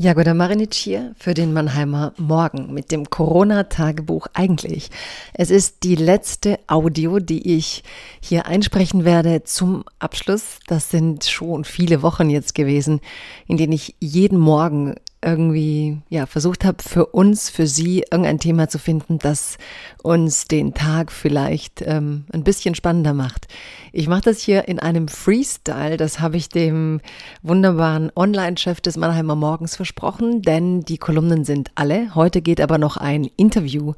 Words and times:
Jagoda 0.00 0.34
Marinic 0.34 0.74
hier 0.74 1.14
für 1.16 1.34
den 1.34 1.52
Mannheimer 1.52 2.14
Morgen 2.16 2.74
mit 2.74 2.90
dem 2.90 3.08
Corona-Tagebuch 3.10 4.26
eigentlich. 4.34 4.90
Es 5.34 5.50
ist 5.50 5.84
die 5.84 5.94
letzte 5.94 6.58
Audio, 6.66 7.20
die 7.20 7.56
ich 7.56 7.84
hier 8.20 8.46
einsprechen 8.46 9.04
werde 9.04 9.44
zum 9.44 9.84
Abschluss. 10.00 10.58
Das 10.66 10.90
sind 10.90 11.26
schon 11.26 11.62
viele 11.62 12.02
Wochen 12.02 12.28
jetzt 12.28 12.56
gewesen, 12.56 13.00
in 13.46 13.56
denen 13.56 13.72
ich 13.72 13.94
jeden 14.00 14.38
Morgen 14.38 14.96
irgendwie 15.24 15.98
ja 16.08 16.26
versucht 16.26 16.64
habe 16.64 16.82
für 16.82 17.06
uns, 17.06 17.50
für 17.50 17.66
Sie 17.66 18.04
irgendein 18.10 18.38
Thema 18.38 18.68
zu 18.68 18.78
finden, 18.78 19.18
das 19.18 19.58
uns 20.02 20.44
den 20.46 20.74
Tag 20.74 21.10
vielleicht 21.10 21.82
ähm, 21.82 22.24
ein 22.32 22.44
bisschen 22.44 22.74
spannender 22.74 23.14
macht. 23.14 23.48
Ich 23.92 24.08
mache 24.08 24.22
das 24.22 24.40
hier 24.40 24.68
in 24.68 24.78
einem 24.78 25.08
Freestyle, 25.08 25.96
das 25.96 26.20
habe 26.20 26.36
ich 26.36 26.48
dem 26.48 27.00
wunderbaren 27.42 28.12
Online-Chef 28.14 28.80
des 28.80 28.96
Mannheimer 28.96 29.36
Morgens 29.36 29.76
versprochen, 29.76 30.42
denn 30.42 30.82
die 30.82 30.98
Kolumnen 30.98 31.44
sind 31.44 31.70
alle. 31.74 32.14
Heute 32.14 32.42
geht 32.42 32.60
aber 32.60 32.78
noch 32.78 32.96
ein 32.96 33.30
Interview 33.36 33.94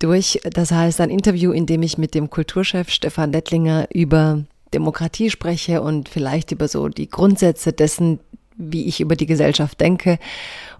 durch, 0.00 0.40
das 0.44 0.70
heißt 0.70 1.00
ein 1.00 1.10
Interview, 1.10 1.52
in 1.52 1.66
dem 1.66 1.82
ich 1.82 1.98
mit 1.98 2.14
dem 2.14 2.30
Kulturchef 2.30 2.90
Stefan 2.90 3.32
Lettlinger 3.32 3.88
über 3.92 4.44
Demokratie 4.74 5.30
spreche 5.30 5.80
und 5.80 6.08
vielleicht 6.08 6.50
über 6.52 6.68
so 6.68 6.88
die 6.88 7.08
Grundsätze 7.08 7.72
dessen, 7.72 8.18
wie 8.56 8.86
ich 8.86 9.00
über 9.00 9.16
die 9.16 9.26
Gesellschaft 9.26 9.80
denke. 9.80 10.18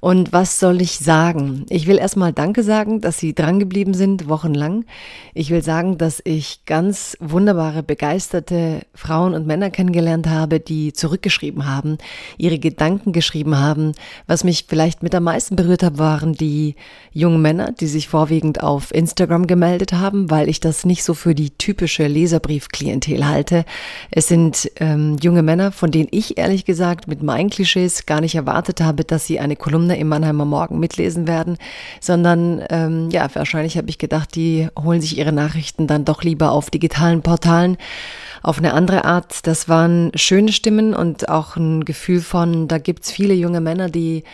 Und 0.05 0.35
was 0.35 0.61
soll 0.61 0.83
ich 0.83 0.99
sagen? 0.99 1.65
Ich 1.71 1.87
will 1.87 1.97
erstmal 1.97 2.35
Danke 2.35 2.63
sagen, 2.63 3.01
dass 3.01 3.17
Sie 3.17 3.35
drangeblieben 3.35 3.95
sind, 3.95 4.29
wochenlang. 4.29 4.85
Ich 5.33 5.49
will 5.49 5.63
sagen, 5.63 5.97
dass 5.97 6.21
ich 6.25 6.67
ganz 6.67 7.17
wunderbare, 7.21 7.83
begeisterte 7.83 8.83
Frauen 8.95 9.33
und 9.33 9.47
Männer 9.47 9.71
kennengelernt 9.71 10.29
habe, 10.29 10.61
die 10.61 10.93
zurückgeschrieben 10.93 11.67
haben, 11.67 11.97
ihre 12.37 12.59
Gedanken 12.59 13.15
geschrieben 13.15 13.59
haben. 13.59 13.93
Was 14.27 14.45
mich 14.45 14.67
vielleicht 14.69 15.03
mit 15.03 15.15
am 15.15 15.25
meisten 15.25 15.57
berührt 15.57 15.83
hat, 15.83 15.97
waren 15.97 16.35
die 16.35 16.75
jungen 17.11 17.41
Männer, 17.41 17.73
die 17.73 17.87
sich 17.87 18.09
vorwiegend 18.09 18.63
auf 18.63 18.93
Instagram 18.93 19.47
gemeldet 19.47 19.95
haben, 19.95 20.31
weil 20.31 20.51
ich 20.51 20.61
das 20.61 20.85
nicht 20.85 21.03
so 21.03 21.15
für 21.15 21.35
die 21.35 21.49
typische 21.49 22.07
Leserbriefklientel 22.07 23.27
halte. 23.27 23.65
Es 24.11 24.29
sind 24.29 24.71
ähm, 24.81 25.17
junge 25.23 25.43
Männer, 25.43 25.73
von 25.73 25.91
denen 25.91 26.09
ich 26.11 26.37
ehrlich 26.37 26.67
gesagt 26.67 27.09
mit 27.09 27.23
meinen 27.23 27.49
Klischees 27.65 28.05
gar 28.05 28.21
nicht 28.21 28.35
erwartet 28.35 28.83
habe, 28.83 29.05
dass 29.05 29.27
sie 29.27 29.41
eine 29.41 29.57
Kolumne 29.57 29.99
im 29.99 30.09
Mannheimer 30.09 30.45
Morgen 30.45 30.79
mitlesen 30.79 31.27
werden, 31.27 31.57
sondern 31.99 32.63
ähm, 32.69 33.09
ja, 33.11 33.27
wahrscheinlich 33.35 33.79
habe 33.79 33.89
ich 33.89 33.97
gedacht, 33.97 34.35
die 34.35 34.69
holen 34.79 35.01
sich 35.01 35.17
ihre 35.17 35.33
Nachrichten 35.33 35.87
dann 35.87 36.05
doch 36.05 36.23
lieber 36.23 36.53
auf 36.53 36.69
digitalen 36.69 37.23
Portalen 37.23 37.79
auf 38.43 38.59
eine 38.59 38.75
andere 38.75 39.07
Art. 39.07 39.47
Das 39.47 39.67
waren 39.69 40.13
schöne 40.15 40.53
Stimmen 40.53 40.95
und 40.95 41.31
auch 41.31 41.57
ein 41.57 41.87
Gefühl 41.87 42.21
von, 42.21 42.69
da 42.69 42.77
gibt's 42.77 43.11
viele 43.11 43.33
junge 43.33 43.63
Männer, 43.63 43.89
die 43.89 44.25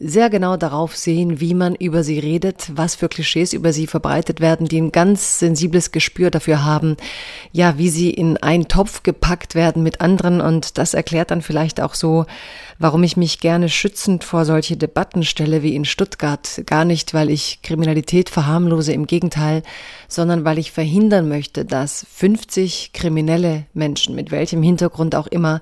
sehr 0.00 0.30
genau 0.30 0.56
darauf 0.56 0.96
sehen, 0.96 1.40
wie 1.40 1.54
man 1.54 1.74
über 1.74 2.02
sie 2.02 2.18
redet, 2.18 2.70
was 2.74 2.94
für 2.94 3.08
Klischees 3.08 3.52
über 3.52 3.72
sie 3.72 3.86
verbreitet 3.86 4.40
werden, 4.40 4.66
die 4.66 4.80
ein 4.80 4.92
ganz 4.92 5.38
sensibles 5.38 5.92
Gespür 5.92 6.30
dafür 6.30 6.64
haben, 6.64 6.96
ja, 7.52 7.76
wie 7.78 7.88
sie 7.88 8.10
in 8.10 8.36
einen 8.38 8.68
Topf 8.68 9.02
gepackt 9.02 9.54
werden 9.54 9.82
mit 9.82 10.00
anderen 10.00 10.40
und 10.40 10.78
das 10.78 10.94
erklärt 10.94 11.30
dann 11.30 11.42
vielleicht 11.42 11.80
auch 11.80 11.94
so, 11.94 12.26
warum 12.78 13.02
ich 13.02 13.16
mich 13.16 13.40
gerne 13.40 13.68
schützend 13.68 14.24
vor 14.24 14.44
solche 14.44 14.76
Debatten 14.76 15.22
stelle 15.22 15.62
wie 15.62 15.74
in 15.74 15.84
Stuttgart. 15.84 16.62
Gar 16.66 16.84
nicht, 16.84 17.14
weil 17.14 17.30
ich 17.30 17.60
Kriminalität 17.62 18.30
verharmlose, 18.30 18.92
im 18.92 19.06
Gegenteil, 19.06 19.62
sondern 20.08 20.44
weil 20.44 20.58
ich 20.58 20.72
verhindern 20.72 21.28
möchte, 21.28 21.64
dass 21.64 22.06
50 22.14 22.92
kriminelle 22.92 23.66
Menschen, 23.74 24.14
mit 24.14 24.30
welchem 24.30 24.62
Hintergrund 24.62 25.14
auch 25.14 25.26
immer, 25.26 25.60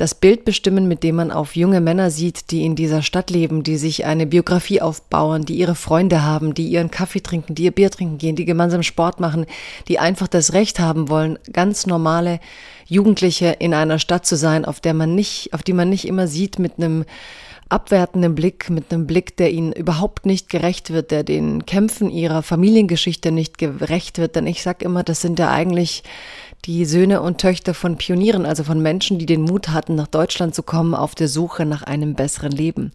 das 0.00 0.14
Bild 0.14 0.46
bestimmen, 0.46 0.88
mit 0.88 1.02
dem 1.02 1.16
man 1.16 1.30
auf 1.30 1.56
junge 1.56 1.82
Männer 1.82 2.10
sieht, 2.10 2.50
die 2.50 2.64
in 2.64 2.74
dieser 2.74 3.02
Stadt 3.02 3.28
leben, 3.28 3.62
die 3.62 3.76
sich 3.76 4.06
eine 4.06 4.26
Biografie 4.26 4.80
aufbauen, 4.80 5.44
die 5.44 5.56
ihre 5.56 5.74
Freunde 5.74 6.22
haben, 6.22 6.54
die 6.54 6.68
ihren 6.68 6.90
Kaffee 6.90 7.20
trinken, 7.20 7.54
die 7.54 7.64
ihr 7.64 7.70
Bier 7.70 7.90
trinken 7.90 8.16
gehen, 8.16 8.34
die 8.34 8.46
gemeinsam 8.46 8.82
Sport 8.82 9.20
machen, 9.20 9.44
die 9.88 9.98
einfach 9.98 10.26
das 10.26 10.54
Recht 10.54 10.80
haben 10.80 11.10
wollen, 11.10 11.38
ganz 11.52 11.86
normale 11.86 12.40
Jugendliche 12.86 13.56
in 13.58 13.74
einer 13.74 13.98
Stadt 13.98 14.24
zu 14.24 14.36
sein, 14.36 14.64
auf 14.64 14.80
der 14.80 14.94
man 14.94 15.14
nicht, 15.14 15.52
auf 15.52 15.62
die 15.62 15.74
man 15.74 15.90
nicht 15.90 16.08
immer 16.08 16.26
sieht 16.26 16.58
mit 16.58 16.78
einem 16.78 17.04
abwertenden 17.68 18.34
Blick, 18.34 18.70
mit 18.70 18.92
einem 18.92 19.06
Blick, 19.06 19.36
der 19.36 19.52
ihnen 19.52 19.72
überhaupt 19.72 20.24
nicht 20.24 20.48
gerecht 20.48 20.90
wird, 20.90 21.10
der 21.10 21.24
den 21.24 21.66
Kämpfen 21.66 22.10
ihrer 22.10 22.42
Familiengeschichte 22.42 23.30
nicht 23.32 23.58
gerecht 23.58 24.18
wird. 24.18 24.34
Denn 24.34 24.46
ich 24.46 24.62
sag 24.62 24.82
immer, 24.82 25.04
das 25.04 25.20
sind 25.20 25.38
ja 25.38 25.50
eigentlich 25.50 26.02
die 26.66 26.84
Söhne 26.84 27.22
und 27.22 27.38
Töchter 27.38 27.72
von 27.72 27.96
Pionieren, 27.96 28.44
also 28.44 28.64
von 28.64 28.82
Menschen, 28.82 29.18
die 29.18 29.26
den 29.26 29.40
Mut 29.40 29.70
hatten, 29.70 29.94
nach 29.94 30.06
Deutschland 30.06 30.54
zu 30.54 30.62
kommen 30.62 30.94
auf 30.94 31.14
der 31.14 31.28
Suche 31.28 31.64
nach 31.64 31.82
einem 31.82 32.14
besseren 32.14 32.52
Leben. 32.52 32.92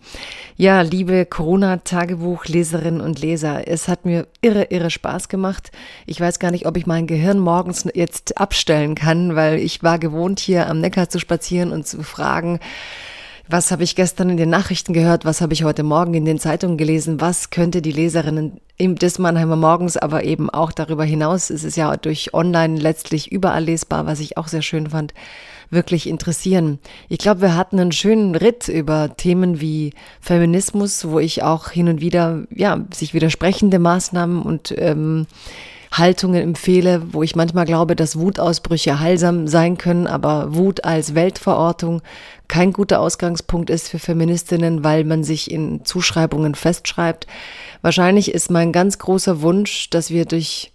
Ja, 0.55 0.81
liebe 0.81 1.25
Corona-Tagebuch-Leserinnen 1.25 3.01
und 3.01 3.19
Leser, 3.19 3.67
es 3.67 3.87
hat 3.87 4.05
mir 4.05 4.27
irre, 4.41 4.65
irre 4.65 4.91
Spaß 4.91 5.29
gemacht. 5.29 5.71
Ich 6.05 6.21
weiß 6.21 6.39
gar 6.39 6.51
nicht, 6.51 6.67
ob 6.67 6.77
ich 6.77 6.85
mein 6.85 7.07
Gehirn 7.07 7.39
morgens 7.39 7.85
jetzt 7.93 8.37
abstellen 8.37 8.93
kann, 8.93 9.35
weil 9.35 9.57
ich 9.57 9.81
war 9.81 9.97
gewohnt, 9.97 10.39
hier 10.39 10.67
am 10.67 10.79
Neckar 10.79 11.09
zu 11.09 11.19
spazieren 11.19 11.71
und 11.71 11.87
zu 11.87 12.03
fragen, 12.03 12.59
was 13.47 13.72
habe 13.72 13.83
ich 13.83 13.95
gestern 13.95 14.29
in 14.29 14.38
den 14.38 14.50
Nachrichten 14.50 14.94
gehört, 14.94 15.25
was 15.25 15.41
habe 15.41 15.53
ich 15.53 15.63
heute 15.63 15.83
Morgen 15.83 16.13
in 16.13 16.25
den 16.25 16.39
Zeitungen 16.39 16.78
gelesen, 16.78 17.22
was 17.22 17.50
könnte 17.50 17.81
die 17.81 17.91
Leserinnen 17.91 18.59
des 18.79 19.19
Mannheimer 19.19 19.56
Morgens, 19.56 19.97
aber 19.97 20.23
eben 20.23 20.50
auch 20.50 20.72
darüber 20.72 21.03
hinaus, 21.03 21.50
es 21.50 21.63
ist 21.63 21.78
ja 21.78 21.95
durch 21.95 22.34
online 22.34 22.79
letztlich 22.79 23.31
überall 23.31 23.63
lesbar, 23.63 24.05
was 24.05 24.19
ich 24.19 24.38
auch 24.38 24.47
sehr 24.47 24.61
schön 24.61 24.89
fand, 24.89 25.13
wirklich 25.69 26.07
interessieren. 26.07 26.79
Ich 27.09 27.19
glaube, 27.19 27.41
wir 27.41 27.55
hatten 27.55 27.79
einen 27.79 27.91
schönen 27.91 28.35
Ritt 28.35 28.67
über 28.67 29.16
Themen 29.16 29.61
wie 29.61 29.94
Feminismus, 30.22 31.07
wo 31.07 31.19
ich 31.19 31.44
auch 31.44 31.69
hin 31.69 31.88
und 31.88 32.01
wieder, 32.01 32.44
ja, 32.50 32.84
sich 32.94 33.13
widersprechende 33.13 33.79
Maßnahmen 33.79 34.41
und 34.41 34.73
ähm, 34.78 35.28
Haltungen 35.97 36.41
empfehle, 36.41 37.01
wo 37.11 37.23
ich 37.23 37.35
manchmal 37.35 37.66
glaube, 37.66 37.95
dass 37.95 38.19
Wutausbrüche 38.19 39.00
heilsam 39.00 39.47
sein 39.47 39.78
können, 39.78 40.07
aber 40.07 40.56
Wut 40.56 40.83
als 40.83 41.16
Weltverortung 41.16 42.01
kein 42.47 42.73
guter 42.73 43.00
Ausgangspunkt 43.00 43.69
ist 43.69 43.89
für 43.89 44.00
Feministinnen, 44.00 44.84
weil 44.84 45.03
man 45.03 45.23
sich 45.23 45.50
in 45.50 45.85
Zuschreibungen 45.85 46.55
festschreibt. 46.55 47.28
Wahrscheinlich 47.81 48.34
ist 48.34 48.51
mein 48.51 48.72
ganz 48.72 49.00
großer 49.00 49.41
Wunsch, 49.41 49.89
dass 49.89 50.09
wir 50.09 50.25
durch 50.25 50.72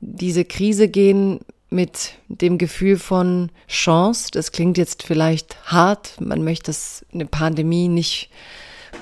diese 0.00 0.44
Krise 0.44 0.88
gehen 0.88 1.40
mit 1.70 2.12
dem 2.28 2.58
Gefühl 2.58 2.98
von 2.98 3.50
Chance. 3.68 4.30
Das 4.32 4.52
klingt 4.52 4.78
jetzt 4.78 5.02
vielleicht 5.02 5.56
hart. 5.66 6.20
Man 6.20 6.44
möchte 6.44 6.66
das 6.66 7.04
eine 7.12 7.26
Pandemie 7.26 7.88
nicht 7.88 8.30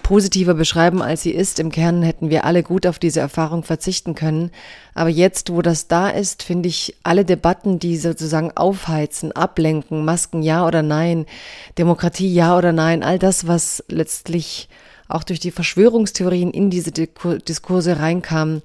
positiver 0.03 0.55
beschreiben, 0.55 1.03
als 1.03 1.23
sie 1.23 1.31
ist. 1.31 1.59
Im 1.59 1.71
Kern 1.71 2.03
hätten 2.03 2.31
wir 2.31 2.45
alle 2.45 2.63
gut 2.63 2.87
auf 2.87 2.99
diese 2.99 3.21
Erfahrung 3.21 3.63
verzichten 3.63 4.15
können. 4.15 4.51
Aber 4.95 5.09
jetzt, 5.09 5.51
wo 5.51 5.63
das 5.63 5.89
da 5.89 6.09
ist, 6.09 6.43
finde 6.43 6.69
ich 6.69 6.97
alle 7.03 7.25
Debatten, 7.25 7.79
die 7.79 7.97
sozusagen 7.97 8.53
aufheizen, 8.55 9.33
ablenken, 9.33 10.05
Masken 10.05 10.43
ja 10.43 10.67
oder 10.67 10.83
nein, 10.83 11.27
Demokratie 11.79 12.33
ja 12.33 12.57
oder 12.57 12.73
nein, 12.73 13.03
all 13.03 13.19
das, 13.19 13.47
was 13.47 13.83
letztlich 13.89 14.69
auch 15.09 15.25
durch 15.25 15.41
die 15.41 15.51
Verschwörungstheorien 15.51 16.51
in 16.51 16.71
diese 16.71 16.91
Diskurse 16.93 17.99
reinkam, 17.99 18.63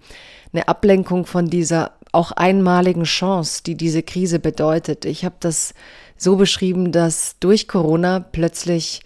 eine 0.51 0.67
Ablenkung 0.67 1.25
von 1.25 1.49
dieser 1.49 1.91
auch 2.11 2.31
einmaligen 2.31 3.03
Chance, 3.03 3.61
die 3.65 3.75
diese 3.75 4.01
Krise 4.01 4.39
bedeutet. 4.39 5.05
Ich 5.05 5.25
habe 5.25 5.35
das 5.39 5.73
so 6.17 6.35
beschrieben, 6.35 6.91
dass 6.91 7.35
durch 7.39 7.67
Corona 7.67 8.19
plötzlich 8.19 9.01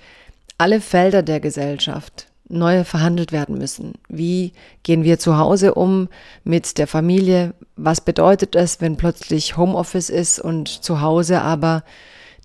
alle 0.63 0.80
Felder 0.80 1.24
der 1.24 1.42
Gesellschaft 1.42 2.27
neu 2.48 2.86
verhandelt 2.86 3.33
werden 3.33 3.57
müssen. 3.57 3.95
Wie 4.07 4.54
gehen 4.83 5.04
wir 5.04 5.19
zu 5.19 5.38
Hause 5.38 5.74
um 5.74 6.07
mit 6.45 6.77
der 6.77 6.88
Familie? 6.88 7.54
Was 7.75 8.00
bedeutet 8.00 8.56
es, 8.56 8.80
wenn 8.80 8.95
plötzlich 8.95 9.57
Homeoffice 9.57 10.10
ist 10.10 10.39
und 10.39 10.69
zu 10.69 11.01
Hause 11.01 11.42
aber 11.42 11.83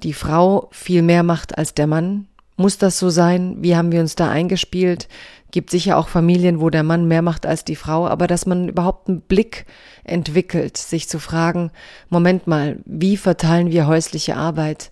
die 0.03 0.15
Frau 0.15 0.69
viel 0.73 1.03
mehr 1.03 1.23
macht 1.23 1.59
als 1.59 1.75
der 1.75 1.87
Mann? 1.87 2.27
Muss 2.57 2.77
das 2.77 2.99
so 2.99 3.09
sein? 3.09 3.59
Wie 3.61 3.77
haben 3.77 3.93
wir 3.93 4.01
uns 4.01 4.17
da 4.17 4.29
eingespielt? 4.29 5.07
Gibt 5.53 5.71
sicher 5.71 5.97
auch 5.97 6.09
Familien, 6.09 6.61
wo 6.61 6.71
der 6.71 6.83
Mann 6.83 7.07
mehr 7.07 7.23
macht 7.23 7.47
als 7.47 7.65
die 7.65 7.77
Frau, 7.77 8.09
aber 8.09 8.27
dass 8.27 8.47
man 8.47 8.69
überhaupt 8.69 9.09
einen 9.09 9.21
Blick 9.21 9.65
entwickelt, 10.03 10.77
sich 10.77 11.09
zu 11.09 11.21
fragen, 11.21 11.71
Moment 12.09 12.49
mal, 12.49 12.81
wie 12.85 13.17
verteilen 13.17 13.71
wir 13.71 13.87
häusliche 13.87 14.35
Arbeit? 14.35 14.91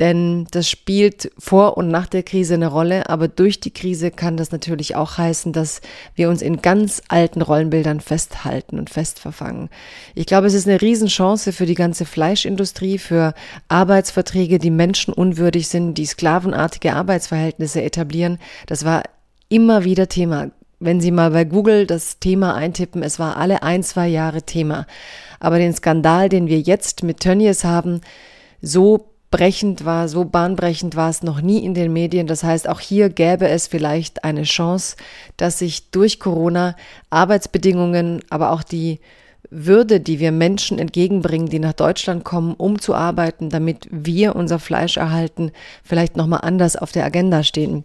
Denn 0.00 0.46
das 0.50 0.68
spielt 0.68 1.30
vor 1.38 1.76
und 1.76 1.88
nach 1.88 2.06
der 2.06 2.24
Krise 2.24 2.54
eine 2.54 2.66
Rolle, 2.66 3.08
aber 3.08 3.28
durch 3.28 3.60
die 3.60 3.70
Krise 3.70 4.10
kann 4.10 4.36
das 4.36 4.50
natürlich 4.50 4.96
auch 4.96 5.18
heißen, 5.18 5.52
dass 5.52 5.82
wir 6.16 6.28
uns 6.30 6.42
in 6.42 6.62
ganz 6.62 7.02
alten 7.08 7.42
Rollenbildern 7.42 8.00
festhalten 8.00 8.78
und 8.78 8.90
festverfangen. 8.90 9.68
Ich 10.16 10.26
glaube, 10.26 10.48
es 10.48 10.54
ist 10.54 10.66
eine 10.66 10.80
Riesenchance 10.80 11.52
für 11.52 11.66
die 11.66 11.76
ganze 11.76 12.06
Fleischindustrie, 12.06 12.98
für 12.98 13.34
Arbeitsverträge, 13.68 14.58
die 14.58 14.70
menschenunwürdig 14.70 15.68
sind, 15.68 15.94
die 15.94 16.06
sklavenartige 16.06 16.94
Arbeitsverhältnisse 16.94 17.82
etablieren. 17.82 18.38
Das 18.66 18.84
war 18.84 19.04
immer 19.48 19.84
wieder 19.84 20.08
Thema. 20.08 20.50
Wenn 20.80 21.00
Sie 21.00 21.12
mal 21.12 21.30
bei 21.30 21.44
Google 21.44 21.86
das 21.86 22.18
Thema 22.18 22.54
eintippen, 22.54 23.04
es 23.04 23.20
war 23.20 23.36
alle 23.36 23.62
ein, 23.62 23.84
zwei 23.84 24.08
Jahre 24.08 24.42
Thema. 24.42 24.86
Aber 25.38 25.58
den 25.58 25.72
Skandal, 25.72 26.28
den 26.28 26.48
wir 26.48 26.60
jetzt 26.60 27.04
mit 27.04 27.20
Tönnies 27.20 27.62
haben, 27.62 28.00
so 28.60 29.13
brechend 29.34 29.84
war, 29.84 30.06
so 30.06 30.24
bahnbrechend 30.24 30.94
war 30.94 31.10
es 31.10 31.24
noch 31.24 31.40
nie 31.40 31.64
in 31.64 31.74
den 31.74 31.92
Medien. 31.92 32.28
Das 32.28 32.44
heißt, 32.44 32.68
auch 32.68 32.78
hier 32.78 33.08
gäbe 33.08 33.48
es 33.48 33.66
vielleicht 33.66 34.22
eine 34.22 34.44
Chance, 34.44 34.94
dass 35.36 35.58
sich 35.58 35.90
durch 35.90 36.20
Corona 36.20 36.76
Arbeitsbedingungen, 37.10 38.22
aber 38.30 38.52
auch 38.52 38.62
die 38.62 39.00
würde, 39.50 39.98
die 39.98 40.20
wir 40.20 40.30
Menschen 40.30 40.78
entgegenbringen, 40.78 41.48
die 41.48 41.58
nach 41.58 41.72
Deutschland 41.72 42.22
kommen, 42.24 42.54
um 42.54 42.78
zu 42.78 42.94
arbeiten, 42.94 43.50
damit 43.50 43.88
wir 43.90 44.36
unser 44.36 44.60
Fleisch 44.60 44.98
erhalten, 44.98 45.50
vielleicht 45.82 46.16
nochmal 46.16 46.40
anders 46.42 46.76
auf 46.76 46.92
der 46.92 47.04
Agenda 47.04 47.42
stehen. 47.42 47.84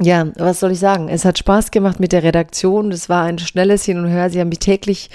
Ja, 0.00 0.26
was 0.36 0.60
soll 0.60 0.72
ich 0.72 0.78
sagen? 0.78 1.08
Es 1.08 1.24
hat 1.24 1.38
Spaß 1.38 1.70
gemacht 1.70 2.00
mit 2.00 2.12
der 2.12 2.22
Redaktion. 2.22 2.92
Es 2.92 3.08
war 3.08 3.24
ein 3.24 3.38
schnelles 3.38 3.84
Hin 3.86 3.98
und 3.98 4.08
Her. 4.08 4.28
Sie 4.28 4.40
haben 4.40 4.50
mich 4.50 4.58
täglich 4.58 5.08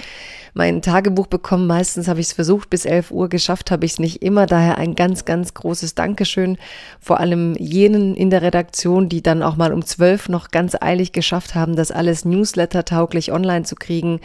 mein 0.54 0.82
Tagebuch 0.82 1.28
bekommen. 1.28 1.68
Meistens 1.68 2.08
habe 2.08 2.18
ich 2.18 2.26
es 2.26 2.32
versucht, 2.32 2.68
bis 2.68 2.84
11 2.84 3.10
Uhr 3.12 3.28
geschafft 3.28 3.70
habe 3.70 3.86
ich 3.86 3.92
es 3.92 3.98
nicht 4.00 4.22
immer. 4.22 4.46
Daher 4.46 4.78
ein 4.78 4.94
ganz, 4.94 5.24
ganz 5.24 5.54
großes 5.54 5.94
Dankeschön. 5.94 6.58
Vor 7.00 7.20
allem 7.20 7.54
jenen 7.54 8.16
in 8.16 8.28
der 8.30 8.42
Redaktion, 8.42 9.08
die 9.08 9.22
dann 9.22 9.42
auch 9.42 9.56
mal 9.56 9.72
um 9.72 9.84
12 9.84 10.28
noch 10.28 10.50
ganz 10.50 10.76
eilig 10.78 11.12
geschafft 11.12 11.54
haben, 11.54 11.76
das 11.76 11.90
alles 11.90 12.24
Newsletter-tauglich 12.24 13.32
online 13.32 13.64
zu 13.64 13.76
kriegen. 13.76 14.20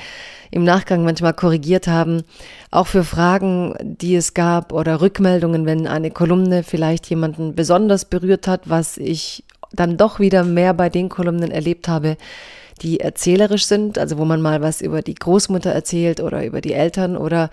Im 0.50 0.64
Nachgang 0.64 1.04
manchmal 1.04 1.34
korrigiert 1.34 1.88
haben. 1.88 2.24
Auch 2.72 2.88
für 2.88 3.04
Fragen, 3.04 3.76
die 3.82 4.16
es 4.16 4.34
gab 4.34 4.74
oder 4.74 5.02
Rückmeldungen, 5.02 5.66
wenn 5.66 5.88
eine 5.88 6.10
Kolumne 6.10 6.64
vielleicht 6.64 7.10
jemanden 7.10 7.54
besonders 7.54 8.06
berührt 8.06 8.48
hat, 8.48 8.70
was 8.70 8.98
ich 8.98 9.44
dann 9.72 9.98
doch 9.98 10.20
wieder 10.20 10.44
mehr 10.44 10.74
bei 10.74 10.90
den 10.90 11.10
Kolumnen 11.10 11.52
erlebt 11.52 11.88
habe, 11.88 12.18
die 12.82 13.00
erzählerisch 13.00 13.66
sind, 13.66 13.98
also 13.98 14.18
wo 14.18 14.26
man 14.26 14.42
mal 14.42 14.62
was 14.62 14.82
über 14.82 15.02
die 15.02 15.16
Großmutter 15.16 15.72
erzählt 15.72 16.20
oder 16.20 16.46
über 16.46 16.62
die 16.62 16.74
Eltern 16.74 17.18
oder 17.18 17.50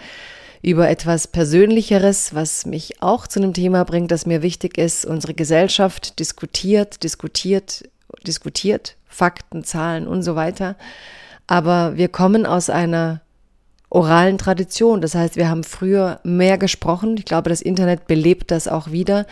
über 0.63 0.89
etwas 0.89 1.29
Persönlicheres, 1.29 2.35
was 2.35 2.65
mich 2.65 3.03
auch 3.03 3.27
zu 3.27 3.41
einem 3.41 3.53
Thema 3.53 3.85
bringt, 3.85 4.11
das 4.11 4.25
mir 4.25 4.41
wichtig 4.43 4.79
ist. 4.79 5.05
Unsere 5.05 5.35
Gesellschaft 5.35 6.19
diskutiert, 6.19 7.03
diskutiert, 7.03 7.85
diskutiert, 8.27 8.97
Fakten, 9.07 9.65
Zahlen 9.65 10.07
und 10.07 10.23
so 10.23 10.37
weiter. 10.37 10.77
Aber 11.47 11.97
wir 11.97 12.09
kommen 12.09 12.47
aus 12.47 12.71
einer 12.71 13.21
oralen 13.95 14.39
Tradition. 14.39 15.01
Das 15.01 15.15
heißt, 15.15 15.37
wir 15.37 15.49
haben 15.49 15.63
früher 15.63 16.19
mehr 16.25 16.59
gesprochen. 16.59 17.17
Ich 17.17 17.25
glaube, 17.25 17.49
das 17.49 17.63
Internet 17.63 18.07
belebt 18.07 18.51
das 18.51 18.67
auch 18.67 18.91
wieder. 18.91 19.25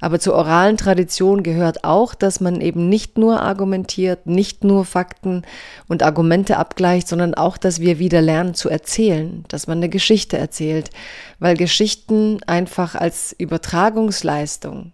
Aber 0.00 0.18
zur 0.18 0.34
oralen 0.34 0.76
Tradition 0.76 1.42
gehört 1.42 1.84
auch, 1.84 2.14
dass 2.14 2.40
man 2.40 2.60
eben 2.60 2.88
nicht 2.88 3.16
nur 3.16 3.40
argumentiert, 3.40 4.26
nicht 4.26 4.64
nur 4.64 4.84
Fakten 4.84 5.42
und 5.86 6.02
Argumente 6.02 6.56
abgleicht, 6.56 7.08
sondern 7.08 7.34
auch, 7.34 7.56
dass 7.56 7.80
wir 7.80 7.98
wieder 7.98 8.20
lernen 8.20 8.54
zu 8.54 8.68
erzählen, 8.68 9.44
dass 9.48 9.66
man 9.68 9.78
eine 9.78 9.88
Geschichte 9.88 10.36
erzählt, 10.36 10.90
weil 11.38 11.56
Geschichten 11.56 12.40
einfach 12.46 12.96
als 12.96 13.34
Übertragungsleistung 13.38 14.92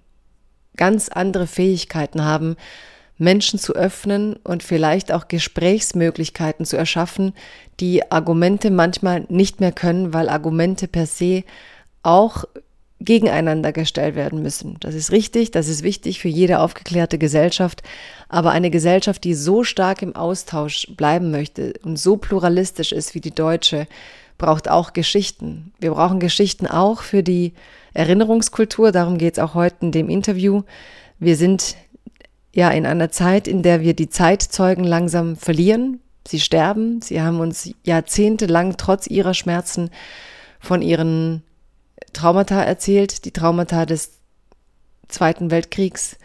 ganz 0.76 1.08
andere 1.08 1.46
Fähigkeiten 1.46 2.24
haben, 2.24 2.56
Menschen 3.16 3.58
zu 3.58 3.74
öffnen 3.74 4.36
und 4.42 4.62
vielleicht 4.62 5.12
auch 5.12 5.28
Gesprächsmöglichkeiten 5.28 6.66
zu 6.66 6.76
erschaffen, 6.76 7.32
die 7.80 8.10
Argumente 8.10 8.70
manchmal 8.70 9.24
nicht 9.28 9.60
mehr 9.60 9.72
können, 9.72 10.12
weil 10.12 10.28
Argumente 10.28 10.88
per 10.88 11.06
se 11.06 11.44
auch 12.02 12.44
gegeneinander 13.00 13.72
gestellt 13.72 14.14
werden 14.14 14.42
müssen. 14.42 14.76
Das 14.80 14.94
ist 14.94 15.12
richtig, 15.12 15.50
das 15.50 15.68
ist 15.68 15.82
wichtig 15.82 16.20
für 16.20 16.28
jede 16.28 16.58
aufgeklärte 16.60 17.18
Gesellschaft, 17.18 17.82
aber 18.28 18.50
eine 18.50 18.70
Gesellschaft, 18.70 19.24
die 19.24 19.34
so 19.34 19.62
stark 19.64 20.02
im 20.02 20.16
Austausch 20.16 20.88
bleiben 20.96 21.30
möchte 21.30 21.74
und 21.84 21.98
so 21.98 22.16
pluralistisch 22.16 22.92
ist 22.92 23.14
wie 23.14 23.20
die 23.20 23.34
deutsche, 23.34 23.86
braucht 24.38 24.68
auch 24.68 24.92
Geschichten. 24.92 25.72
Wir 25.78 25.92
brauchen 25.92 26.18
Geschichten 26.18 26.66
auch 26.66 27.02
für 27.02 27.22
die 27.22 27.52
Erinnerungskultur, 27.92 28.90
darum 28.90 29.18
geht 29.18 29.34
es 29.34 29.38
auch 29.38 29.54
heute 29.54 29.76
in 29.82 29.92
dem 29.92 30.08
Interview. 30.08 30.62
Wir 31.18 31.36
sind 31.36 31.76
ja 32.54 32.70
in 32.70 32.86
einer 32.86 33.10
Zeit, 33.10 33.48
in 33.48 33.62
der 33.62 33.80
wir 33.80 33.94
die 33.94 34.08
Zeitzeugen 34.08 34.84
langsam 34.84 35.36
verlieren. 35.36 36.00
Sie 36.26 36.40
sterben. 36.40 37.02
Sie 37.02 37.20
haben 37.20 37.40
uns 37.40 37.70
jahrzehntelang 37.82 38.76
trotz 38.76 39.06
ihrer 39.06 39.34
Schmerzen 39.34 39.90
von 40.60 40.80
ihren 40.80 41.42
Traumata 42.12 42.62
erzählt, 42.62 43.24
die 43.24 43.32
Traumata 43.32 43.84
des 43.84 44.12
Zweiten 45.08 45.50
Weltkriegs, 45.50 46.16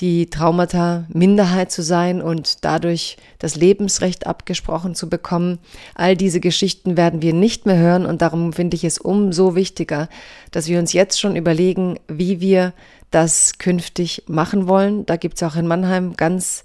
die 0.00 0.30
Traumata, 0.30 1.04
Minderheit 1.08 1.70
zu 1.70 1.82
sein 1.82 2.22
und 2.22 2.64
dadurch 2.64 3.18
das 3.38 3.54
Lebensrecht 3.54 4.26
abgesprochen 4.26 4.94
zu 4.94 5.10
bekommen. 5.10 5.58
All 5.94 6.16
diese 6.16 6.40
Geschichten 6.40 6.96
werden 6.96 7.20
wir 7.20 7.34
nicht 7.34 7.66
mehr 7.66 7.76
hören 7.76 8.06
und 8.06 8.22
darum 8.22 8.52
finde 8.52 8.76
ich 8.76 8.84
es 8.84 8.98
umso 8.98 9.54
wichtiger, 9.54 10.08
dass 10.50 10.68
wir 10.68 10.78
uns 10.78 10.92
jetzt 10.92 11.20
schon 11.20 11.36
überlegen, 11.36 11.98
wie 12.08 12.40
wir 12.40 12.72
das 13.10 13.58
künftig 13.58 14.24
machen 14.26 14.68
wollen. 14.68 15.04
Da 15.04 15.16
gibt 15.16 15.36
es 15.36 15.42
auch 15.42 15.56
in 15.56 15.66
Mannheim 15.66 16.16
ganz 16.16 16.64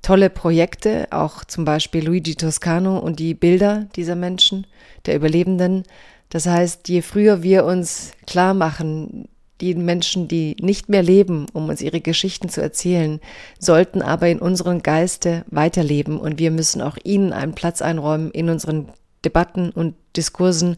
tolle 0.00 0.30
Projekte, 0.30 1.08
auch 1.10 1.44
zum 1.44 1.64
Beispiel 1.64 2.04
Luigi 2.04 2.34
Toscano 2.34 2.98
und 2.98 3.18
die 3.18 3.34
Bilder 3.34 3.86
dieser 3.96 4.16
Menschen, 4.16 4.66
der 5.06 5.16
Überlebenden. 5.16 5.84
Das 6.30 6.46
heißt, 6.46 6.88
je 6.88 7.02
früher 7.02 7.42
wir 7.42 7.64
uns 7.64 8.12
klar 8.26 8.54
machen, 8.54 9.28
die 9.62 9.74
Menschen, 9.76 10.26
die 10.26 10.56
nicht 10.60 10.88
mehr 10.88 11.02
leben, 11.02 11.46
um 11.52 11.68
uns 11.68 11.80
ihre 11.80 12.00
Geschichten 12.00 12.48
zu 12.48 12.60
erzählen, 12.60 13.20
sollten 13.58 14.02
aber 14.02 14.28
in 14.28 14.40
unserem 14.40 14.82
Geiste 14.82 15.44
weiterleben. 15.50 16.18
Und 16.18 16.38
wir 16.38 16.50
müssen 16.50 16.82
auch 16.82 16.98
ihnen 17.04 17.32
einen 17.32 17.54
Platz 17.54 17.80
einräumen 17.80 18.32
in 18.32 18.50
unseren 18.50 18.88
Debatten 19.24 19.70
und 19.70 19.94
Diskursen 20.16 20.76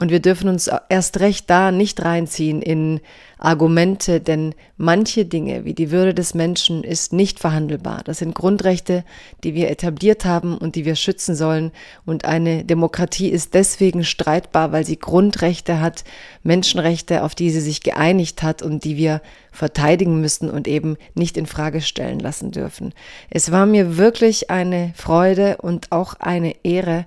und 0.00 0.12
wir 0.12 0.20
dürfen 0.20 0.48
uns 0.48 0.70
erst 0.88 1.18
recht 1.18 1.50
da 1.50 1.72
nicht 1.72 2.04
reinziehen 2.04 2.62
in 2.62 3.00
Argumente, 3.36 4.20
denn 4.20 4.54
manche 4.76 5.24
Dinge 5.24 5.64
wie 5.64 5.74
die 5.74 5.90
Würde 5.90 6.14
des 6.14 6.34
Menschen 6.34 6.84
ist 6.84 7.12
nicht 7.12 7.40
verhandelbar. 7.40 8.02
Das 8.04 8.18
sind 8.18 8.32
Grundrechte, 8.32 9.04
die 9.42 9.54
wir 9.54 9.70
etabliert 9.70 10.24
haben 10.24 10.56
und 10.56 10.76
die 10.76 10.84
wir 10.84 10.94
schützen 10.94 11.34
sollen. 11.34 11.72
Und 12.06 12.26
eine 12.26 12.64
Demokratie 12.64 13.28
ist 13.28 13.54
deswegen 13.54 14.04
streitbar, 14.04 14.70
weil 14.70 14.86
sie 14.86 15.00
Grundrechte 15.00 15.80
hat, 15.80 16.04
Menschenrechte, 16.44 17.24
auf 17.24 17.34
die 17.34 17.50
sie 17.50 17.60
sich 17.60 17.82
geeinigt 17.82 18.44
hat 18.44 18.62
und 18.62 18.84
die 18.84 18.96
wir 18.96 19.20
verteidigen 19.50 20.20
müssen 20.20 20.48
und 20.48 20.68
eben 20.68 20.96
nicht 21.14 21.36
in 21.36 21.46
Frage 21.46 21.80
stellen 21.80 22.20
lassen 22.20 22.52
dürfen. 22.52 22.94
Es 23.30 23.50
war 23.50 23.66
mir 23.66 23.96
wirklich 23.96 24.48
eine 24.48 24.92
Freude 24.94 25.56
und 25.56 25.90
auch 25.90 26.14
eine 26.14 26.54
Ehre, 26.62 27.04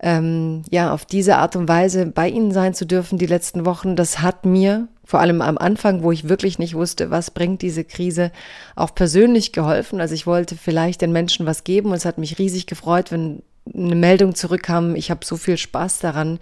ähm, 0.00 0.62
ja, 0.70 0.92
auf 0.92 1.04
diese 1.04 1.36
Art 1.36 1.56
und 1.56 1.68
Weise 1.68 2.06
bei 2.06 2.28
Ihnen 2.28 2.52
sein 2.52 2.74
zu 2.74 2.86
dürfen 2.86 3.18
die 3.18 3.26
letzten 3.26 3.64
Wochen, 3.64 3.96
das 3.96 4.20
hat 4.20 4.44
mir 4.44 4.88
vor 5.04 5.20
allem 5.20 5.40
am 5.40 5.56
Anfang, 5.56 6.02
wo 6.02 6.10
ich 6.10 6.28
wirklich 6.28 6.58
nicht 6.58 6.74
wusste, 6.74 7.10
was 7.10 7.30
bringt 7.30 7.62
diese 7.62 7.84
Krise, 7.84 8.32
auch 8.74 8.94
persönlich 8.94 9.52
geholfen. 9.52 10.00
Also 10.00 10.14
ich 10.14 10.26
wollte 10.26 10.56
vielleicht 10.56 11.00
den 11.00 11.12
Menschen 11.12 11.46
was 11.46 11.62
geben 11.62 11.90
und 11.90 11.96
es 11.96 12.04
hat 12.04 12.18
mich 12.18 12.38
riesig 12.38 12.66
gefreut, 12.66 13.12
wenn 13.12 13.42
eine 13.72 13.94
Meldung 13.94 14.34
zurückkam. 14.34 14.96
Ich 14.96 15.10
habe 15.10 15.24
so 15.24 15.36
viel 15.36 15.56
Spaß 15.56 16.00
daran, 16.00 16.40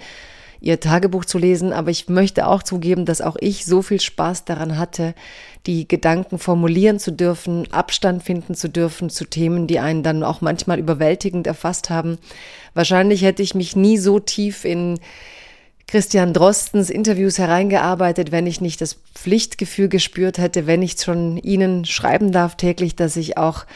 ihr 0.64 0.80
Tagebuch 0.80 1.26
zu 1.26 1.36
lesen, 1.36 1.72
aber 1.74 1.90
ich 1.90 2.08
möchte 2.08 2.46
auch 2.46 2.62
zugeben, 2.62 3.04
dass 3.04 3.20
auch 3.20 3.36
ich 3.38 3.66
so 3.66 3.82
viel 3.82 4.00
Spaß 4.00 4.46
daran 4.46 4.78
hatte, 4.78 5.14
die 5.66 5.86
Gedanken 5.86 6.38
formulieren 6.38 6.98
zu 6.98 7.12
dürfen, 7.12 7.70
Abstand 7.70 8.22
finden 8.22 8.54
zu 8.54 8.68
dürfen 8.68 9.10
zu 9.10 9.26
Themen, 9.26 9.66
die 9.66 9.78
einen 9.78 10.02
dann 10.02 10.22
auch 10.22 10.40
manchmal 10.40 10.78
überwältigend 10.78 11.46
erfasst 11.46 11.90
haben. 11.90 12.18
Wahrscheinlich 12.72 13.22
hätte 13.22 13.42
ich 13.42 13.54
mich 13.54 13.76
nie 13.76 13.98
so 13.98 14.18
tief 14.18 14.64
in 14.64 15.00
Christian 15.86 16.32
Drostens 16.32 16.90
Interviews 16.90 17.38
hereingearbeitet, 17.38 18.32
wenn 18.32 18.46
ich 18.46 18.60
nicht 18.60 18.80
das 18.80 18.96
Pflichtgefühl 19.14 19.88
gespürt 19.88 20.38
hätte, 20.38 20.66
wenn 20.66 20.82
ich 20.82 20.96
schon 20.98 21.36
Ihnen 21.36 21.84
schreiben 21.84 22.32
darf 22.32 22.56
täglich, 22.56 22.96
dass 22.96 23.16
ich 23.16 23.36
auch 23.36 23.66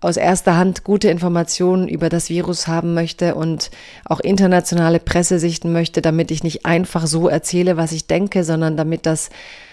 aus 0.00 0.16
erster 0.16 0.56
Hand 0.56 0.84
gute 0.84 1.10
Informationen 1.10 1.88
über 1.88 2.08
das 2.08 2.30
Virus 2.30 2.66
haben 2.66 2.94
möchte 2.94 3.34
und 3.34 3.70
auch 4.04 4.20
internationale 4.20 4.98
Presse 4.98 5.38
sichten 5.38 5.72
möchte, 5.72 6.00
damit 6.00 6.30
ich 6.30 6.42
nicht 6.42 6.64
einfach 6.64 7.06
so 7.06 7.28
erzähle, 7.28 7.76
was 7.76 7.92
ich 7.92 8.06
denke, 8.06 8.42
sondern 8.44 8.76
damit 8.76 9.04
das 9.04 9.30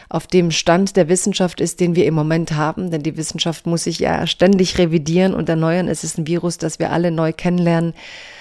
auf 0.10 0.28
dem 0.28 0.52
Stand 0.52 0.96
der 0.96 1.10
Wissenschaft 1.10 1.60
ist, 1.60 1.80
den 1.80 1.96
wir 1.96 2.06
im 2.06 2.14
Moment 2.14 2.54
haben. 2.54 2.92
Denn 2.92 3.04
die 3.04 3.18
Wissenschaft 3.18 3.66
muss 3.66 3.84
sich 3.84 4.00
ja 4.00 4.26
ständig 4.28 4.78
revidieren 4.78 5.34
und 5.34 5.50
erneuern. 5.50 5.88
Es 5.88 6.04
ist 6.04 6.18
ein 6.18 6.28
Virus, 6.28 6.58
das 6.58 6.80
wir 6.80 6.92
alle 6.92 7.12
neu 7.12 7.34
kennenlernen. 7.34 7.94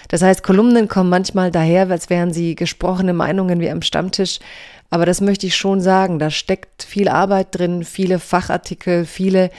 Das 0.09 0.23
heißt, 0.23 0.43
Kolumnen 0.43 0.89
kommen 0.89 1.11
manchmal 1.11 1.51
daher, 1.51 1.91
als 1.91 2.11
wären 2.11 2.33
sie 2.33 2.55
gesprochene 2.55 3.13
Meinungen 3.13 3.61
wie 3.61 3.71
am 3.71 3.83
Stammtisch. 3.83 4.39
Aber 4.91 5.07
das 5.07 5.21
möchte 5.21 5.47
ich 5.47 5.57
schon 5.57 5.81
sagen. 5.81 6.19
Da 6.19 6.31
steckt 6.31 6.83
viel 6.83 7.09
Arbeit 7.09 7.49
drin, 7.51 7.85
viele 7.85 8.19
Fachartikel, 8.19 9.05
viele 9.05 9.51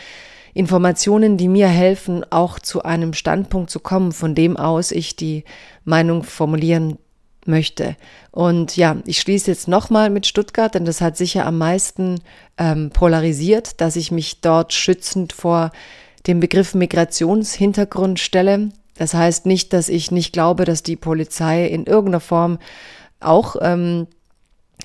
Informationen, 0.53 1.37
die 1.37 1.47
mir 1.47 1.67
helfen, 1.67 2.25
auch 2.31 2.59
zu 2.59 2.83
einem 2.83 3.13
Standpunkt 3.13 3.69
zu 3.69 3.79
kommen, 3.79 4.11
von 4.11 4.35
dem 4.35 4.57
aus 4.57 4.91
ich 4.91 5.15
die 5.15 5.43
Meinung 5.83 6.23
formulieren 6.23 6.97
möchte. 7.45 7.95
Und 8.31 8.75
ja, 8.75 8.97
ich 9.05 9.19
schließe 9.19 9.51
jetzt 9.51 9.67
nochmal 9.67 10.09
mit 10.09 10.25
Stuttgart, 10.25 10.73
denn 10.73 10.85
das 10.85 11.01
hat 11.01 11.17
sicher 11.17 11.45
am 11.45 11.57
meisten 11.57 12.19
ähm, 12.57 12.89
polarisiert, 12.91 13.79
dass 13.81 13.95
ich 13.95 14.11
mich 14.11 14.41
dort 14.41 14.73
schützend 14.73 15.33
vor 15.33 15.71
dem 16.25 16.39
Begriff 16.39 16.73
Migrationshintergrund 16.73 18.19
stelle. 18.19 18.69
Das 18.97 19.13
heißt 19.13 19.45
nicht, 19.45 19.73
dass 19.73 19.89
ich 19.89 20.11
nicht 20.11 20.33
glaube, 20.33 20.65
dass 20.65 20.83
die 20.83 20.95
Polizei 20.95 21.67
in 21.67 21.85
irgendeiner 21.85 22.19
Form 22.19 22.59
auch 23.19 23.55
ähm, 23.61 24.07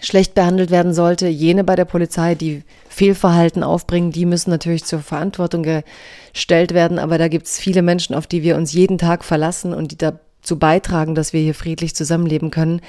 schlecht 0.00 0.34
behandelt 0.34 0.70
werden 0.70 0.94
sollte. 0.94 1.28
Jene 1.28 1.64
bei 1.64 1.76
der 1.76 1.84
Polizei, 1.84 2.34
die 2.34 2.62
Fehlverhalten 2.88 3.62
aufbringen, 3.62 4.10
die 4.10 4.26
müssen 4.26 4.50
natürlich 4.50 4.84
zur 4.84 5.00
Verantwortung 5.00 5.62
gestellt 5.62 6.74
werden. 6.74 6.98
Aber 6.98 7.18
da 7.18 7.28
gibt 7.28 7.46
es 7.46 7.58
viele 7.58 7.82
Menschen, 7.82 8.14
auf 8.14 8.26
die 8.26 8.42
wir 8.42 8.56
uns 8.56 8.72
jeden 8.72 8.98
Tag 8.98 9.24
verlassen 9.24 9.74
und 9.74 9.92
die 9.92 9.98
dazu 9.98 10.58
beitragen, 10.58 11.14
dass 11.14 11.32
wir 11.32 11.40
hier 11.40 11.54
friedlich 11.54 11.94
zusammenleben 11.94 12.50
können. 12.50 12.80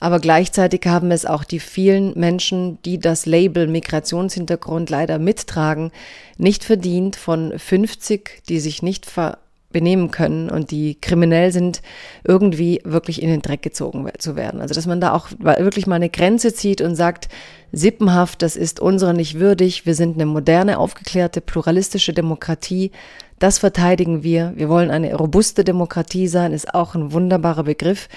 Aber 0.00 0.20
gleichzeitig 0.20 0.82
haben 0.86 1.10
es 1.10 1.26
auch 1.26 1.42
die 1.42 1.58
vielen 1.58 2.16
Menschen, 2.16 2.80
die 2.82 3.00
das 3.00 3.26
Label 3.26 3.66
Migrationshintergrund 3.66 4.90
leider 4.90 5.18
mittragen, 5.18 5.90
nicht 6.36 6.62
verdient 6.62 7.16
von 7.16 7.58
50, 7.58 8.44
die 8.48 8.60
sich 8.60 8.82
nicht 8.82 9.06
ver 9.06 9.38
benehmen 9.70 10.10
können 10.10 10.48
und 10.48 10.70
die 10.70 10.98
kriminell 11.00 11.52
sind, 11.52 11.82
irgendwie 12.24 12.80
wirklich 12.84 13.22
in 13.22 13.28
den 13.28 13.42
Dreck 13.42 13.62
gezogen 13.62 14.08
zu 14.18 14.34
werden. 14.34 14.60
Also 14.60 14.74
dass 14.74 14.86
man 14.86 15.00
da 15.00 15.12
auch 15.12 15.28
wirklich 15.38 15.86
mal 15.86 15.96
eine 15.96 16.08
Grenze 16.08 16.54
zieht 16.54 16.80
und 16.80 16.94
sagt, 16.94 17.28
sippenhaft, 17.70 18.40
das 18.40 18.56
ist 18.56 18.80
unserer 18.80 19.12
nicht 19.12 19.38
würdig, 19.38 19.84
wir 19.84 19.94
sind 19.94 20.14
eine 20.14 20.24
moderne, 20.24 20.78
aufgeklärte, 20.78 21.42
pluralistische 21.42 22.14
Demokratie, 22.14 22.92
das 23.38 23.58
verteidigen 23.58 24.24
wir. 24.24 24.52
Wir 24.56 24.68
wollen 24.68 24.90
eine 24.90 25.14
robuste 25.14 25.62
Demokratie 25.62 26.26
sein, 26.26 26.52
ist 26.52 26.74
auch 26.74 26.94
ein 26.94 27.12
wunderbarer 27.12 27.64
Begriff, 27.64 28.08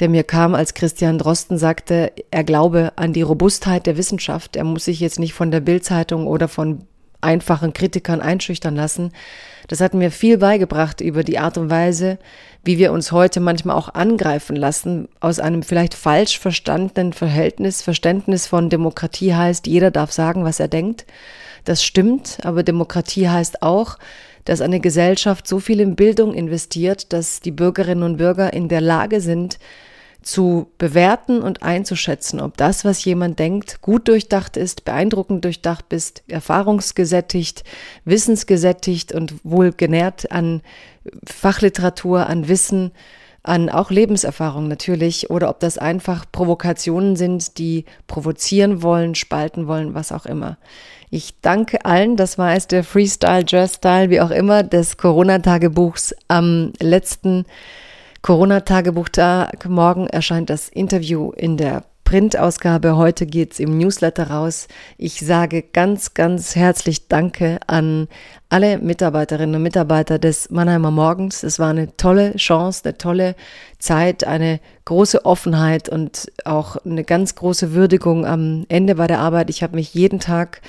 der 0.00 0.08
mir 0.08 0.24
kam, 0.24 0.54
als 0.54 0.74
Christian 0.74 1.18
Drosten 1.18 1.58
sagte, 1.58 2.12
er 2.30 2.42
glaube 2.42 2.92
an 2.96 3.12
die 3.12 3.22
Robustheit 3.22 3.86
der 3.86 3.96
Wissenschaft. 3.96 4.56
Er 4.56 4.64
muss 4.64 4.86
sich 4.86 4.98
jetzt 5.00 5.20
nicht 5.20 5.34
von 5.34 5.50
der 5.50 5.60
Bildzeitung 5.60 6.26
oder 6.26 6.48
von 6.48 6.86
einfachen 7.24 7.72
Kritikern 7.72 8.20
einschüchtern 8.20 8.76
lassen. 8.76 9.12
Das 9.66 9.80
hat 9.80 9.94
mir 9.94 10.10
viel 10.10 10.38
beigebracht 10.38 11.00
über 11.00 11.24
die 11.24 11.38
Art 11.38 11.58
und 11.58 11.70
Weise, 11.70 12.18
wie 12.64 12.78
wir 12.78 12.92
uns 12.92 13.12
heute 13.12 13.40
manchmal 13.40 13.76
auch 13.76 13.92
angreifen 13.94 14.56
lassen, 14.56 15.08
aus 15.20 15.38
einem 15.38 15.62
vielleicht 15.62 15.94
falsch 15.94 16.38
verstandenen 16.38 17.12
Verhältnis, 17.12 17.82
Verständnis 17.82 18.46
von 18.46 18.70
Demokratie 18.70 19.34
heißt, 19.34 19.66
jeder 19.66 19.90
darf 19.90 20.12
sagen, 20.12 20.44
was 20.44 20.60
er 20.60 20.68
denkt. 20.68 21.06
Das 21.64 21.82
stimmt, 21.82 22.38
aber 22.42 22.62
Demokratie 22.62 23.28
heißt 23.28 23.62
auch, 23.62 23.98
dass 24.44 24.60
eine 24.60 24.80
Gesellschaft 24.80 25.48
so 25.48 25.58
viel 25.58 25.80
in 25.80 25.96
Bildung 25.96 26.34
investiert, 26.34 27.12
dass 27.12 27.40
die 27.40 27.50
Bürgerinnen 27.50 28.02
und 28.02 28.18
Bürger 28.18 28.52
in 28.52 28.68
der 28.68 28.82
Lage 28.82 29.20
sind, 29.20 29.58
zu 30.24 30.70
bewerten 30.78 31.42
und 31.42 31.62
einzuschätzen, 31.62 32.40
ob 32.40 32.56
das, 32.56 32.84
was 32.84 33.04
jemand 33.04 33.38
denkt, 33.38 33.82
gut 33.82 34.08
durchdacht 34.08 34.56
ist, 34.56 34.84
beeindruckend 34.84 35.44
durchdacht 35.44 35.92
ist, 35.92 36.22
erfahrungsgesättigt, 36.28 37.62
wissensgesättigt 38.04 39.12
und 39.12 39.34
wohl 39.44 39.72
genährt 39.72 40.32
an 40.32 40.62
Fachliteratur, 41.26 42.26
an 42.26 42.48
Wissen, 42.48 42.92
an 43.42 43.68
auch 43.68 43.90
Lebenserfahrung 43.90 44.68
natürlich, 44.68 45.28
oder 45.28 45.50
ob 45.50 45.60
das 45.60 45.76
einfach 45.76 46.24
Provokationen 46.32 47.14
sind, 47.14 47.58
die 47.58 47.84
provozieren 48.06 48.82
wollen, 48.82 49.14
spalten 49.14 49.66
wollen, 49.66 49.92
was 49.92 50.10
auch 50.10 50.24
immer. 50.24 50.56
Ich 51.10 51.34
danke 51.42 51.84
allen, 51.84 52.16
das 52.16 52.38
war 52.38 52.54
es 52.54 52.66
der 52.66 52.82
Freestyle, 52.82 53.44
Jazz-Style, 53.46 54.08
wie 54.08 54.22
auch 54.22 54.30
immer, 54.30 54.62
des 54.62 54.96
Corona-Tagebuchs 54.96 56.14
am 56.28 56.72
letzten 56.80 57.44
Corona-Tagebuchtag. 58.24 59.68
Morgen 59.68 60.06
erscheint 60.06 60.48
das 60.48 60.70
Interview 60.70 61.32
in 61.32 61.58
der 61.58 61.84
Printausgabe. 62.04 62.96
Heute 62.96 63.26
geht's 63.26 63.60
im 63.60 63.76
Newsletter 63.76 64.30
raus. 64.30 64.66
Ich 64.96 65.20
sage 65.20 65.60
ganz, 65.60 66.14
ganz 66.14 66.56
herzlich 66.56 67.08
Danke 67.08 67.58
an 67.66 68.08
alle 68.48 68.78
Mitarbeiterinnen 68.78 69.56
und 69.56 69.62
Mitarbeiter 69.62 70.18
des 70.18 70.48
Mannheimer 70.48 70.90
Morgens. 70.90 71.42
Es 71.42 71.58
war 71.58 71.68
eine 71.68 71.98
tolle 71.98 72.34
Chance, 72.36 72.80
eine 72.86 72.96
tolle 72.96 73.36
Zeit, 73.78 74.26
eine 74.26 74.58
große 74.86 75.26
Offenheit 75.26 75.90
und 75.90 76.32
auch 76.46 76.76
eine 76.76 77.04
ganz 77.04 77.34
große 77.34 77.74
Würdigung 77.74 78.24
am 78.24 78.64
Ende 78.70 78.94
bei 78.94 79.06
der 79.06 79.18
Arbeit. 79.18 79.50
Ich 79.50 79.62
habe 79.62 79.76
mich 79.76 79.92
jeden 79.92 80.18
Tag 80.18 80.62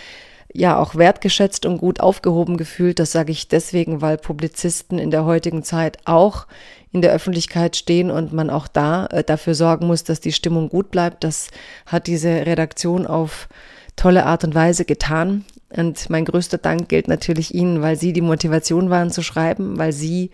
ja 0.55 0.77
auch 0.77 0.95
wertgeschätzt 0.95 1.65
und 1.65 1.77
gut 1.77 1.99
aufgehoben 1.99 2.57
gefühlt. 2.57 2.99
Das 2.99 3.11
sage 3.11 3.31
ich 3.31 3.47
deswegen, 3.47 4.01
weil 4.01 4.17
Publizisten 4.17 4.99
in 4.99 5.11
der 5.11 5.25
heutigen 5.25 5.63
Zeit 5.63 5.99
auch 6.05 6.47
in 6.95 7.01
der 7.01 7.11
Öffentlichkeit 7.11 7.75
stehen 7.75 8.09
und 8.09 8.31
man 8.31 8.49
auch 8.49 8.69
da 8.69 9.07
äh, 9.07 9.21
dafür 9.21 9.53
sorgen 9.53 9.85
muss, 9.85 10.05
dass 10.05 10.21
die 10.21 10.31
Stimmung 10.31 10.69
gut 10.69 10.91
bleibt. 10.91 11.25
Das 11.25 11.49
hat 11.85 12.07
diese 12.07 12.29
Redaktion 12.29 13.05
auf 13.05 13.49
tolle 13.97 14.25
Art 14.25 14.45
und 14.45 14.55
Weise 14.55 14.85
getan. 14.85 15.43
Und 15.75 16.09
mein 16.09 16.23
größter 16.23 16.57
Dank 16.57 16.87
gilt 16.87 17.09
natürlich 17.09 17.53
Ihnen, 17.53 17.81
weil 17.81 17.97
Sie 17.97 18.13
die 18.13 18.21
Motivation 18.21 18.89
waren 18.89 19.11
zu 19.11 19.23
schreiben, 19.23 19.77
weil 19.77 19.91
Sie 19.91 20.31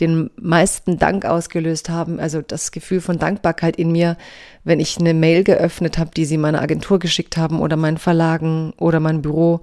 den 0.00 0.30
meisten 0.36 0.98
Dank 0.98 1.24
ausgelöst 1.26 1.90
haben, 1.90 2.18
also 2.18 2.42
das 2.42 2.72
Gefühl 2.72 3.00
von 3.00 3.18
Dankbarkeit 3.18 3.76
in 3.76 3.92
mir, 3.92 4.16
wenn 4.64 4.80
ich 4.80 4.98
eine 4.98 5.14
Mail 5.14 5.44
geöffnet 5.44 5.96
habe, 5.98 6.10
die 6.16 6.24
sie 6.24 6.38
meiner 6.38 6.62
Agentur 6.62 6.98
geschickt 6.98 7.36
haben 7.36 7.60
oder 7.60 7.76
meinen 7.76 7.98
Verlagen 7.98 8.72
oder 8.78 8.98
mein 8.98 9.20
Büro 9.20 9.60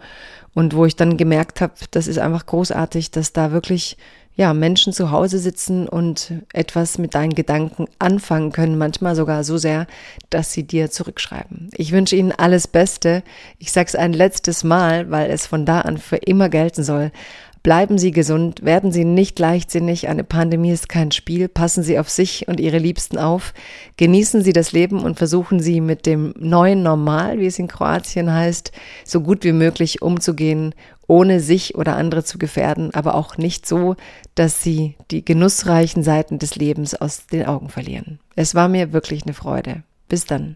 und 0.53 0.75
wo 0.75 0.85
ich 0.85 0.95
dann 0.95 1.17
gemerkt 1.17 1.59
habe, 1.59 1.73
das 1.89 2.07
ist 2.07 2.19
einfach 2.19 2.45
großartig, 2.45 3.09
dass 3.09 3.33
da 3.33 3.51
wirklich 3.51 3.97
ja, 4.37 4.53
Menschen 4.53 4.93
zu 4.93 5.09
Hause 5.09 5.39
sitzen 5.39 5.89
und 5.89 6.31
etwas 6.53 6.99
mit 6.99 7.15
deinen 7.15 7.33
Gedanken 7.33 7.87
anfangen 7.97 8.51
können, 8.51 8.77
manchmal 8.77 9.15
sogar 9.15 9.43
so 9.43 9.57
sehr, 9.57 9.87
dass 10.29 10.53
sie 10.53 10.63
dir 10.63 10.91
zurückschreiben. 10.91 11.71
Ich 11.73 11.91
wünsche 11.91 12.15
Ihnen 12.15 12.31
alles 12.31 12.67
Beste. 12.67 13.23
Ich 13.57 13.71
sage 13.71 13.87
es 13.87 13.95
ein 13.95 14.13
letztes 14.13 14.63
Mal, 14.63 15.09
weil 15.09 15.31
es 15.31 15.47
von 15.47 15.65
da 15.65 15.81
an 15.81 15.97
für 15.97 16.17
immer 16.17 16.49
gelten 16.49 16.83
soll. 16.83 17.11
Bleiben 17.67 17.97
Sie 17.97 18.11
gesund, 18.11 18.63
werden 18.63 18.93
Sie 18.93 19.03
nicht 19.03 19.37
leichtsinnig, 19.39 20.07
eine 20.07 20.23
Pandemie 20.23 20.71
ist 20.71 20.87
kein 20.87 21.11
Spiel, 21.11 21.49
passen 21.49 21.83
Sie 21.83 21.99
auf 21.99 22.09
sich 22.09 22.47
und 22.47 22.61
Ihre 22.61 22.77
Liebsten 22.77 23.17
auf, 23.17 23.53
genießen 23.97 24.41
Sie 24.41 24.53
das 24.53 24.71
Leben 24.71 25.01
und 25.01 25.17
versuchen 25.17 25.59
Sie 25.59 25.81
mit 25.81 26.05
dem 26.05 26.33
neuen 26.39 26.81
Normal, 26.81 27.39
wie 27.39 27.45
es 27.45 27.59
in 27.59 27.67
Kroatien 27.67 28.33
heißt, 28.33 28.71
so 29.03 29.19
gut 29.19 29.43
wie 29.43 29.51
möglich 29.51 30.01
umzugehen, 30.01 30.75
ohne 31.07 31.41
sich 31.41 31.75
oder 31.75 31.97
andere 31.97 32.23
zu 32.23 32.37
gefährden, 32.37 32.93
aber 32.93 33.15
auch 33.15 33.37
nicht 33.37 33.65
so, 33.65 33.97
dass 34.33 34.63
Sie 34.63 34.95
die 35.11 35.25
genussreichen 35.25 36.03
Seiten 36.03 36.39
des 36.39 36.55
Lebens 36.55 36.95
aus 36.95 37.27
den 37.27 37.47
Augen 37.47 37.67
verlieren. 37.67 38.21
Es 38.37 38.55
war 38.55 38.69
mir 38.69 38.93
wirklich 38.93 39.23
eine 39.23 39.33
Freude. 39.33 39.83
Bis 40.07 40.25
dann. 40.25 40.55